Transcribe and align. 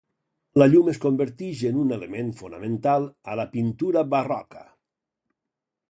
La 0.61 0.67
llum 0.71 0.87
es 0.93 0.99
convertix 1.03 1.61
en 1.71 1.77
un 1.83 1.93
element 1.99 2.33
fonamental 2.41 3.07
a 3.35 3.39
la 3.41 3.49
pintura 3.55 4.07
barroca. 4.15 4.69